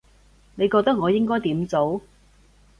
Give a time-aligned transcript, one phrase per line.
[0.55, 2.01] 你覺得我應該點做